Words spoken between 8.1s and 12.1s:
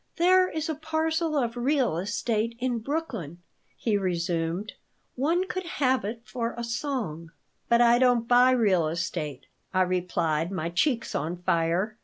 buy real estate," I replied, my cheeks on fire.